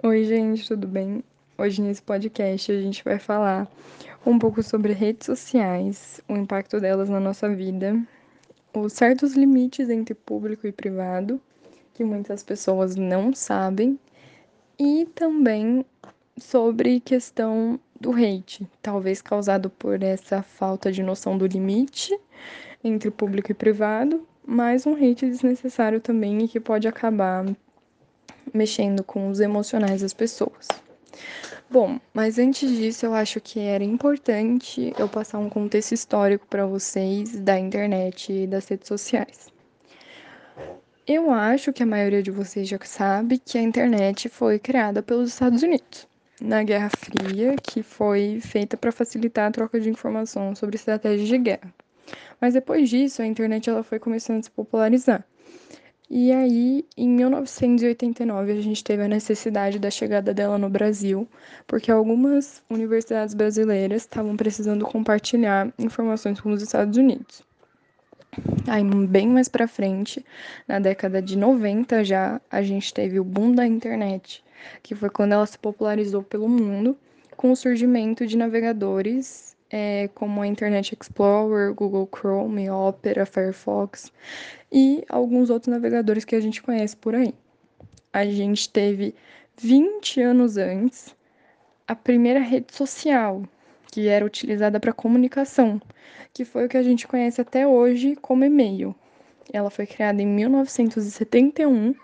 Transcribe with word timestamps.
Oi, 0.00 0.22
gente, 0.22 0.68
tudo 0.68 0.86
bem? 0.86 1.24
Hoje 1.58 1.82
nesse 1.82 2.00
podcast 2.00 2.70
a 2.70 2.80
gente 2.80 3.02
vai 3.02 3.18
falar 3.18 3.66
um 4.24 4.38
pouco 4.38 4.62
sobre 4.62 4.92
redes 4.92 5.26
sociais, 5.26 6.20
o 6.28 6.36
impacto 6.36 6.80
delas 6.80 7.08
na 7.08 7.18
nossa 7.18 7.52
vida, 7.52 8.00
os 8.72 8.92
certos 8.92 9.34
limites 9.34 9.90
entre 9.90 10.14
público 10.14 10.68
e 10.68 10.72
privado, 10.72 11.40
que 11.94 12.04
muitas 12.04 12.44
pessoas 12.44 12.94
não 12.94 13.34
sabem, 13.34 13.98
e 14.78 15.04
também 15.16 15.84
sobre 16.36 17.00
questão 17.00 17.80
do 18.00 18.12
hate, 18.12 18.70
talvez 18.80 19.20
causado 19.20 19.68
por 19.68 20.00
essa 20.00 20.42
falta 20.42 20.92
de 20.92 21.02
noção 21.02 21.36
do 21.36 21.44
limite 21.44 22.16
entre 22.84 23.10
público 23.10 23.50
e 23.50 23.54
privado, 23.54 24.24
mas 24.46 24.86
um 24.86 24.94
hate 24.94 25.26
desnecessário 25.26 26.00
também 26.00 26.44
e 26.44 26.46
que 26.46 26.60
pode 26.60 26.86
acabar 26.86 27.44
mexendo 28.54 29.02
com 29.02 29.28
os 29.28 29.40
emocionais 29.40 30.02
das 30.02 30.14
pessoas. 30.14 30.66
Bom, 31.70 32.00
mas 32.14 32.38
antes 32.38 32.70
disso, 32.70 33.04
eu 33.04 33.14
acho 33.14 33.40
que 33.40 33.60
era 33.60 33.84
importante 33.84 34.92
eu 34.98 35.08
passar 35.08 35.38
um 35.38 35.50
contexto 35.50 35.92
histórico 35.92 36.46
para 36.46 36.64
vocês 36.64 37.38
da 37.40 37.58
internet 37.58 38.32
e 38.32 38.46
das 38.46 38.66
redes 38.68 38.88
sociais. 38.88 39.48
Eu 41.06 41.30
acho 41.30 41.72
que 41.72 41.82
a 41.82 41.86
maioria 41.86 42.22
de 42.22 42.30
vocês 42.30 42.68
já 42.68 42.78
sabe 42.82 43.38
que 43.38 43.58
a 43.58 43.62
internet 43.62 44.28
foi 44.28 44.58
criada 44.58 45.02
pelos 45.02 45.30
Estados 45.30 45.62
Unidos 45.62 46.08
na 46.40 46.62
Guerra 46.62 46.90
Fria, 46.90 47.56
que 47.56 47.82
foi 47.82 48.40
feita 48.40 48.76
para 48.76 48.92
facilitar 48.92 49.48
a 49.48 49.50
troca 49.50 49.80
de 49.80 49.90
informação 49.90 50.54
sobre 50.54 50.76
estratégias 50.76 51.28
de 51.28 51.38
guerra. 51.38 51.74
Mas 52.40 52.54
depois 52.54 52.88
disso, 52.88 53.20
a 53.20 53.26
internet 53.26 53.68
ela 53.68 53.82
foi 53.82 53.98
começando 53.98 54.40
a 54.40 54.42
se 54.42 54.50
popularizar. 54.50 55.24
E 56.10 56.32
aí, 56.32 56.86
em 56.96 57.06
1989, 57.06 58.52
a 58.52 58.60
gente 58.62 58.82
teve 58.82 59.02
a 59.02 59.08
necessidade 59.08 59.78
da 59.78 59.90
chegada 59.90 60.32
dela 60.32 60.56
no 60.56 60.70
Brasil, 60.70 61.28
porque 61.66 61.90
algumas 61.90 62.62
universidades 62.70 63.34
brasileiras 63.34 64.02
estavam 64.02 64.34
precisando 64.34 64.86
compartilhar 64.86 65.70
informações 65.78 66.40
com 66.40 66.50
os 66.50 66.62
Estados 66.62 66.96
Unidos. 66.96 67.42
Aí, 68.66 68.82
bem 69.06 69.28
mais 69.28 69.48
para 69.48 69.68
frente, 69.68 70.24
na 70.66 70.78
década 70.78 71.20
de 71.20 71.36
90 71.36 72.02
já, 72.02 72.40
a 72.50 72.62
gente 72.62 72.94
teve 72.94 73.20
o 73.20 73.24
boom 73.24 73.52
da 73.52 73.66
internet, 73.66 74.42
que 74.82 74.94
foi 74.94 75.10
quando 75.10 75.32
ela 75.32 75.44
se 75.44 75.58
popularizou 75.58 76.22
pelo 76.22 76.48
mundo, 76.48 76.96
com 77.36 77.52
o 77.52 77.56
surgimento 77.56 78.26
de 78.26 78.36
navegadores 78.36 79.56
é, 79.70 80.08
como 80.14 80.40
a 80.40 80.46
Internet 80.46 80.96
Explorer, 80.98 81.74
Google 81.74 82.08
Chrome, 82.14 82.70
Opera, 82.70 83.26
Firefox 83.26 84.12
e 84.72 85.04
alguns 85.08 85.50
outros 85.50 85.72
navegadores 85.72 86.24
que 86.24 86.34
a 86.34 86.40
gente 86.40 86.62
conhece 86.62 86.96
por 86.96 87.14
aí. 87.14 87.34
A 88.12 88.24
gente 88.24 88.68
teve 88.70 89.14
20 89.60 90.22
anos 90.22 90.56
antes 90.56 91.14
a 91.86 91.94
primeira 91.94 92.40
rede 92.40 92.74
social, 92.74 93.42
que 93.90 94.08
era 94.08 94.24
utilizada 94.24 94.78
para 94.78 94.92
comunicação, 94.92 95.80
que 96.32 96.44
foi 96.44 96.66
o 96.66 96.68
que 96.68 96.76
a 96.76 96.82
gente 96.82 97.06
conhece 97.08 97.40
até 97.40 97.66
hoje 97.66 98.16
como 98.16 98.44
e-mail. 98.44 98.94
Ela 99.52 99.70
foi 99.70 99.86
criada 99.86 100.20
em 100.20 100.26
1971 100.26 101.94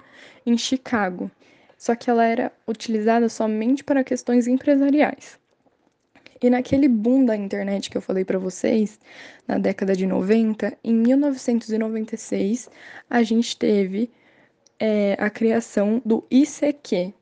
em 0.47 0.57
Chicago, 0.57 1.31
só 1.77 1.95
que 1.95 2.09
ela 2.09 2.25
era 2.25 2.53
utilizada 2.67 3.29
somente 3.29 3.85
para 3.85 4.03
questões 4.03 4.47
empresariais. 4.47 5.39
E 6.45 6.51
naquele 6.51 6.89
boom 6.89 7.25
da 7.25 7.35
internet 7.35 7.89
que 7.89 7.97
eu 7.97 8.03
falei 8.03 8.23
para 8.23 8.39
vocês, 8.39 9.01
na 9.49 9.57
década 9.57 9.97
de 9.97 10.07
90, 10.07 10.77
em 10.85 10.93
1996, 10.93 12.69
a 13.09 13.23
gente 13.23 13.57
teve 13.57 14.11
é, 14.79 15.17
a 15.19 15.31
criação 15.31 16.03
do 16.05 16.23
ICQ, 16.31 17.15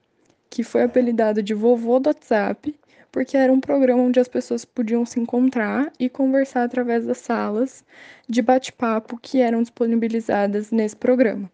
que 0.50 0.64
foi 0.64 0.82
apelidado 0.82 1.40
de 1.40 1.54
vovô 1.54 2.00
do 2.00 2.08
WhatsApp, 2.08 2.74
porque 3.12 3.36
era 3.36 3.52
um 3.52 3.60
programa 3.60 4.02
onde 4.02 4.18
as 4.18 4.26
pessoas 4.26 4.64
podiam 4.64 5.06
se 5.06 5.20
encontrar 5.20 5.92
e 6.00 6.08
conversar 6.08 6.64
através 6.64 7.06
das 7.06 7.18
salas 7.18 7.84
de 8.28 8.42
bate-papo 8.42 9.16
que 9.22 9.40
eram 9.40 9.62
disponibilizadas 9.62 10.72
nesse 10.72 10.96
programa. 10.96 11.48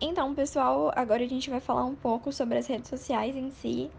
Então, 0.00 0.34
pessoal, 0.34 0.90
agora 0.96 1.22
a 1.22 1.28
gente 1.28 1.50
vai 1.50 1.60
falar 1.60 1.84
um 1.84 1.94
pouco 1.94 2.32
sobre 2.32 2.56
as 2.56 2.66
redes 2.66 2.88
sociais 2.88 3.36
em 3.36 3.50
si 3.50 3.90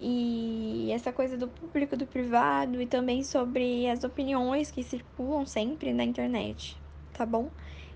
e 0.00 0.90
essa 0.92 1.12
coisa 1.12 1.36
do 1.36 1.48
público 1.48 1.96
do 1.96 2.06
privado 2.06 2.80
e 2.80 2.86
também 2.86 3.22
sobre 3.22 3.88
as 3.88 4.04
opiniões 4.04 4.70
que 4.70 4.82
circulam 4.82 5.46
sempre 5.46 5.92
na 5.92 6.04
internet, 6.04 6.76
tá 7.12 7.24
bom? 7.24 7.50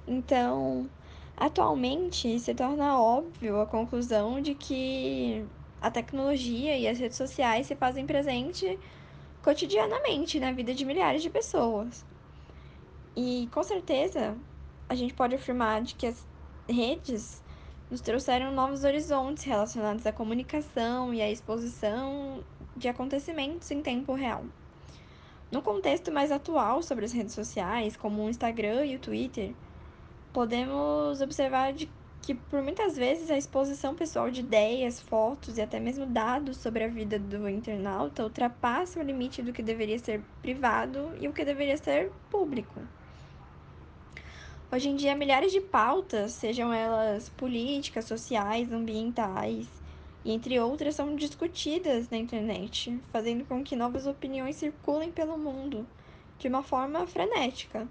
Então, 0.07 0.89
atualmente 1.37 2.39
se 2.39 2.55
torna 2.55 2.99
óbvio 3.01 3.61
a 3.61 3.67
conclusão 3.67 4.41
de 4.41 4.55
que 4.55 5.45
a 5.81 5.91
tecnologia 5.91 6.77
e 6.77 6.89
as 6.89 6.99
redes 6.99 7.17
sociais 7.17 7.67
se 7.67 7.77
fazem 7.77 8.07
presente 8.07 8.79
cotidianamente 9.43 10.41
na 10.41 10.53
vida 10.53 10.75
de 10.75 10.85
milhares 10.85 11.23
de 11.23 11.31
pessoas. 11.31 12.05
E 13.15 13.49
com 13.53 13.63
certeza 13.63 14.37
a 14.89 14.95
gente 14.95 15.15
pode 15.15 15.35
afirmar 15.35 15.83
de 15.83 15.95
que 15.95 16.07
as 16.07 16.27
redes 16.69 17.43
nos 17.91 18.01
trouxeram 18.01 18.53
novos 18.53 18.85
horizontes 18.85 19.45
relacionados 19.45 20.07
à 20.07 20.13
comunicação 20.13 21.15
e 21.15 21.23
à 21.23 21.31
exposição 21.31 22.45
de 22.77 22.89
acontecimentos 22.89 23.71
em 23.71 23.81
tempo 23.81 24.13
real. 24.13 24.45
No 25.51 25.63
contexto 25.63 26.13
mais 26.13 26.31
atual 26.31 26.83
sobre 26.83 27.07
as 27.07 27.13
redes 27.13 27.35
sociais, 27.35 27.97
como 27.97 28.23
o 28.23 28.29
Instagram 28.29 28.85
e 28.85 28.97
o 28.97 28.99
Twitter, 28.99 29.55
podemos 30.33 31.23
observar 31.23 31.73
de 31.73 31.91
que 32.21 32.35
por 32.35 32.61
muitas 32.61 32.95
vezes 32.95 33.31
a 33.31 33.39
exposição 33.39 33.95
pessoal 33.95 34.31
de 34.31 34.41
ideias, 34.41 35.01
fotos 35.01 35.57
e 35.57 35.63
até 35.63 35.81
mesmo 35.81 36.05
dados 36.05 36.59
sobre 36.59 36.85
a 36.85 36.89
vida 36.89 37.19
do 37.19 37.49
internauta 37.49 38.23
ultrapassa 38.23 39.01
o 39.01 39.03
limite 39.03 39.41
do 39.41 39.53
que 39.53 39.63
deveria 39.63 39.99
ser 39.99 40.21
privado 40.43 41.13
e 41.19 41.27
o 41.27 41.33
que 41.33 41.43
deveria 41.43 41.79
ser 41.79 42.13
público. 42.29 42.79
Hoje 44.71 44.89
em 44.89 44.97
dia, 44.97 45.15
milhares 45.15 45.51
de 45.53 45.61
pautas, 45.61 46.33
sejam 46.33 46.73
elas 46.73 47.29
políticas, 47.31 48.05
sociais, 48.05 48.71
ambientais 48.71 49.67
entre 50.31 50.59
outras, 50.61 50.95
são 50.95 51.17
discutidas 51.17 52.11
na 52.11 52.19
internet, 52.19 53.01
fazendo 53.11 53.47
com 53.47 53.65
que 53.65 53.75
novas 53.75 54.07
opiniões 54.07 54.57
circulem 54.57 55.11
pelo 55.11 55.39
mundo 55.39 55.87
de 56.39 56.49
uma 56.49 56.63
forma 56.63 57.07
frenética. 57.07 57.89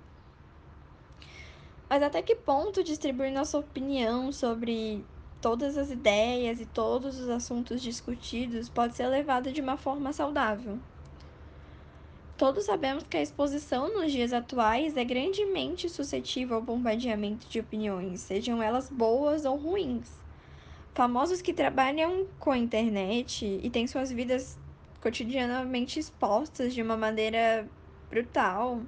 Mas 1.89 2.03
até 2.03 2.21
que 2.21 2.35
ponto 2.35 2.83
distribuir 2.83 3.31
nossa 3.31 3.57
opinião 3.57 4.31
sobre 4.31 5.03
todas 5.41 5.77
as 5.77 5.89
ideias 5.89 6.59
e 6.59 6.65
todos 6.65 7.19
os 7.19 7.29
assuntos 7.29 7.81
discutidos 7.81 8.69
pode 8.69 8.95
ser 8.95 9.07
levado 9.07 9.51
de 9.51 9.61
uma 9.61 9.77
forma 9.77 10.13
saudável? 10.13 10.79
Todos 12.37 12.65
sabemos 12.65 13.03
que 13.03 13.17
a 13.17 13.21
exposição 13.21 13.91
nos 13.91 14.11
dias 14.11 14.31
atuais 14.31 14.95
é 14.95 15.03
grandemente 15.03 15.89
suscetível 15.89 16.57
ao 16.57 16.61
bombardeamento 16.61 17.49
de 17.49 17.59
opiniões, 17.59 18.21
sejam 18.21 18.61
elas 18.61 18.91
boas 18.91 19.43
ou 19.43 19.57
ruins. 19.57 20.07
Famosos 20.93 21.41
que 21.41 21.51
trabalham 21.51 22.27
com 22.37 22.51
a 22.51 22.57
internet 22.57 23.43
e 23.43 23.69
têm 23.71 23.87
suas 23.87 24.11
vidas 24.11 24.55
cotidianamente 25.01 25.99
expostas 25.99 26.75
de 26.75 26.81
uma 26.83 26.95
maneira 26.95 27.67
brutal, 28.07 28.83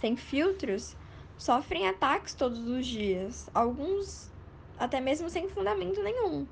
sem 0.00 0.16
filtros, 0.16 0.96
sofrem 1.38 1.86
ataques 1.86 2.34
todos 2.34 2.66
os 2.66 2.84
dias, 2.84 3.48
alguns 3.54 4.28
até 4.76 5.00
mesmo 5.00 5.30
sem 5.30 5.48
fundamento 5.48 6.02
nenhum. 6.02 6.48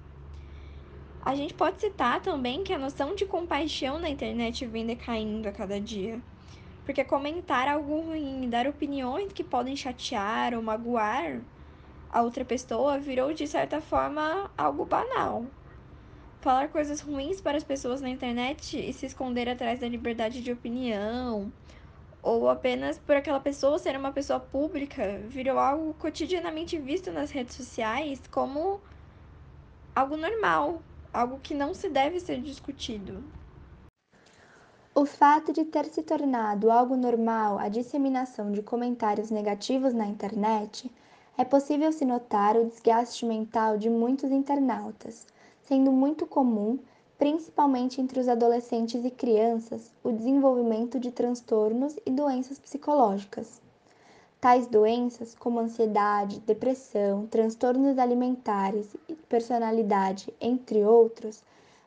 A 1.24 1.34
gente 1.34 1.54
pode 1.54 1.80
citar 1.80 2.20
também 2.20 2.62
que 2.62 2.72
a 2.72 2.78
noção 2.78 3.14
de 3.14 3.24
compaixão 3.24 3.98
na 3.98 4.10
internet 4.10 4.66
vem 4.66 4.84
decaindo 4.84 5.48
a 5.48 5.52
cada 5.52 5.80
dia. 5.80 6.20
Porque 6.84 7.02
comentar 7.02 7.66
algo 7.66 8.02
ruim 8.02 8.46
dar 8.50 8.66
opiniões 8.66 9.32
que 9.32 9.42
podem 9.42 9.74
chatear 9.74 10.52
ou 10.52 10.60
magoar 10.62 11.40
a 12.14 12.20
outra 12.20 12.44
pessoa 12.44 12.98
virou, 12.98 13.32
de 13.32 13.46
certa 13.48 13.80
forma, 13.80 14.50
algo 14.56 14.84
banal. 14.84 15.46
Falar 16.42 16.68
coisas 16.68 17.00
ruins 17.00 17.40
para 17.40 17.56
as 17.56 17.64
pessoas 17.64 18.02
na 18.02 18.10
internet 18.10 18.78
e 18.78 18.92
se 18.92 19.06
esconder 19.06 19.48
atrás 19.48 19.80
da 19.80 19.88
liberdade 19.88 20.42
de 20.42 20.52
opinião, 20.52 21.50
ou 22.22 22.50
apenas 22.50 22.98
por 22.98 23.16
aquela 23.16 23.40
pessoa 23.40 23.78
ser 23.78 23.96
uma 23.96 24.12
pessoa 24.12 24.38
pública, 24.38 25.22
virou 25.26 25.58
algo 25.58 25.94
cotidianamente 25.94 26.78
visto 26.78 27.10
nas 27.10 27.30
redes 27.30 27.56
sociais 27.56 28.20
como 28.30 28.80
algo 29.96 30.16
normal, 30.16 30.82
algo 31.14 31.38
que 31.40 31.54
não 31.54 31.72
se 31.72 31.88
deve 31.88 32.18
ser 32.18 32.40
discutido. 32.42 33.22
O 34.92 35.06
fato 35.06 35.52
de 35.52 35.64
ter 35.64 35.86
se 35.86 36.02
tornado 36.02 36.70
algo 36.70 36.96
normal 36.96 37.58
a 37.58 37.68
disseminação 37.68 38.50
de 38.50 38.62
comentários 38.62 39.30
negativos 39.30 39.94
na 39.94 40.06
internet, 40.06 40.90
é 41.38 41.44
possível 41.44 41.92
se 41.92 42.04
notar 42.04 42.56
o 42.56 42.64
desgaste 42.64 43.24
mental 43.24 43.78
de 43.78 43.88
muitos 43.88 44.30
internautas, 44.30 45.26
sendo 45.62 45.90
muito 45.90 46.26
comum, 46.26 46.78
principalmente 47.16 48.00
entre 48.00 48.18
os 48.18 48.28
adolescentes 48.28 49.04
e 49.04 49.10
crianças, 49.10 49.92
o 50.02 50.12
desenvolvimento 50.12 50.98
de 50.98 51.10
transtornos 51.10 51.96
e 52.04 52.10
doenças 52.10 52.58
psicológicas. 52.58 53.63
Tais 54.44 54.66
doenças, 54.66 55.34
como 55.34 55.58
ansiedade, 55.58 56.38
depressão, 56.40 57.26
transtornos 57.26 57.96
alimentares, 57.96 58.94
personalidade, 59.26 60.34
entre 60.38 60.84
outros, 60.84 61.42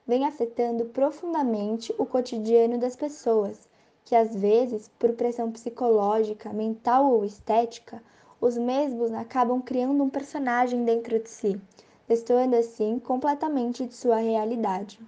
vêm 0.07 0.25
afetando 0.25 0.85
profundamente 0.85 1.93
o 1.99 2.03
cotidiano 2.03 2.79
das 2.79 2.95
pessoas, 2.95 3.69
que 4.03 4.15
às 4.15 4.35
vezes, 4.35 4.89
por 4.97 5.13
pressão 5.13 5.51
psicológica, 5.51 6.51
mental 6.51 7.13
ou 7.13 7.23
estética, 7.23 8.01
os 8.41 8.57
mesmos 8.57 9.13
acabam 9.13 9.61
criando 9.61 10.03
um 10.03 10.09
personagem 10.09 10.83
dentro 10.83 11.19
de 11.19 11.29
si, 11.29 11.61
destoando 12.07 12.55
assim 12.55 12.97
completamente 12.97 13.85
de 13.85 13.93
sua 13.93 14.17
realidade. 14.17 14.99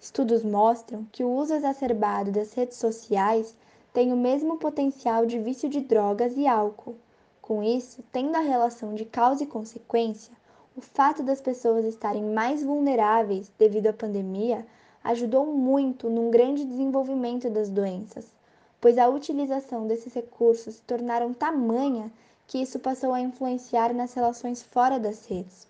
Estudos 0.00 0.42
mostram 0.42 1.06
que 1.12 1.22
o 1.22 1.30
uso 1.30 1.52
exacerbado 1.52 2.32
das 2.32 2.54
redes 2.54 2.78
sociais 2.78 3.54
tem 3.92 4.12
o 4.12 4.16
mesmo 4.16 4.56
potencial 4.56 5.26
de 5.26 5.38
vício 5.38 5.68
de 5.68 5.80
drogas 5.80 6.36
e 6.36 6.46
álcool. 6.46 6.96
Com 7.40 7.62
isso, 7.62 8.02
tendo 8.10 8.36
a 8.36 8.40
relação 8.40 8.94
de 8.94 9.04
causa 9.04 9.44
e 9.44 9.46
consequência, 9.46 10.32
o 10.74 10.80
fato 10.80 11.22
das 11.22 11.40
pessoas 11.40 11.84
estarem 11.84 12.24
mais 12.24 12.62
vulneráveis 12.62 13.52
devido 13.58 13.88
à 13.88 13.92
pandemia 13.92 14.66
ajudou 15.04 15.44
muito 15.46 16.08
num 16.08 16.30
grande 16.30 16.64
desenvolvimento 16.64 17.50
das 17.50 17.68
doenças, 17.68 18.32
pois 18.80 18.96
a 18.96 19.08
utilização 19.08 19.86
desses 19.86 20.14
recursos 20.14 20.76
se 20.76 20.82
tornaram 20.82 21.34
tamanha 21.34 22.10
que 22.46 22.58
isso 22.58 22.78
passou 22.78 23.12
a 23.12 23.20
influenciar 23.20 23.92
nas 23.92 24.14
relações 24.14 24.62
fora 24.62 24.98
das 24.98 25.26
redes. 25.26 25.66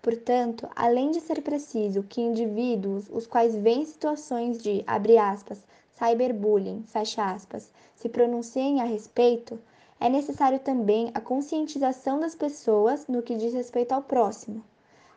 Portanto, 0.00 0.68
além 0.74 1.12
de 1.12 1.20
ser 1.20 1.42
preciso 1.42 2.02
que 2.02 2.20
indivíduos 2.20 3.08
os 3.08 3.26
quais 3.26 3.54
veem 3.54 3.84
situações 3.84 4.60
de, 4.60 4.82
abre 4.86 5.16
aspas, 5.16 5.62
cyberbullying, 5.94 6.84
fecha 6.86 7.30
aspas, 7.30 7.72
se 7.94 8.08
pronunciem 8.08 8.80
a 8.80 8.84
respeito, 8.84 9.58
é 10.00 10.08
necessário 10.08 10.58
também 10.58 11.10
a 11.14 11.20
conscientização 11.20 12.18
das 12.18 12.34
pessoas 12.34 13.06
no 13.06 13.22
que 13.22 13.36
diz 13.36 13.54
respeito 13.54 13.92
ao 13.92 14.02
próximo. 14.02 14.64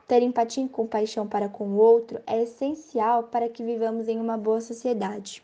Ter 0.08 0.22
empatia 0.22 0.64
e 0.64 0.70
compaixão 0.70 1.28
para 1.28 1.50
com 1.50 1.68
o 1.70 1.78
outro 1.78 2.22
é 2.28 2.44
essencial 2.44 3.24
para 3.24 3.50
que 3.50 3.64
vivamos 3.64 4.08
em 4.08 4.20
uma 4.20 4.38
boa 4.38 4.62
sociedade. 4.62 5.44